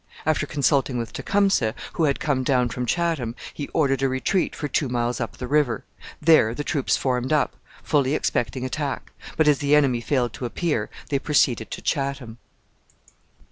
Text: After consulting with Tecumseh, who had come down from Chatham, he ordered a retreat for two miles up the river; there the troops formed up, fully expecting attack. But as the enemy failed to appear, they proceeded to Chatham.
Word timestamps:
After 0.25 0.47
consulting 0.47 0.97
with 0.97 1.13
Tecumseh, 1.13 1.75
who 1.93 2.05
had 2.05 2.19
come 2.19 2.41
down 2.43 2.69
from 2.69 2.87
Chatham, 2.87 3.35
he 3.53 3.67
ordered 3.67 4.01
a 4.01 4.09
retreat 4.09 4.55
for 4.55 4.67
two 4.67 4.89
miles 4.89 5.21
up 5.21 5.37
the 5.37 5.47
river; 5.47 5.83
there 6.19 6.55
the 6.55 6.63
troops 6.63 6.97
formed 6.97 7.31
up, 7.31 7.55
fully 7.83 8.15
expecting 8.15 8.65
attack. 8.65 9.11
But 9.37 9.47
as 9.47 9.59
the 9.59 9.75
enemy 9.75 10.01
failed 10.01 10.33
to 10.33 10.45
appear, 10.45 10.89
they 11.09 11.19
proceeded 11.19 11.69
to 11.69 11.83
Chatham. 11.83 12.39